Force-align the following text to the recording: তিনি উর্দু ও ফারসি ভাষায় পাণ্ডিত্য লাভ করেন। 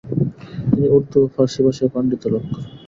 তিনি 0.69 0.87
উর্দু 0.95 1.17
ও 1.23 1.31
ফারসি 1.33 1.59
ভাষায় 1.65 1.91
পাণ্ডিত্য 1.93 2.25
লাভ 2.33 2.43
করেন। 2.47 2.65